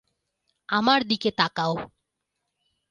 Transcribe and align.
আমার 0.69 0.99
দিকে 1.03 1.29
তাকাও। 1.31 1.73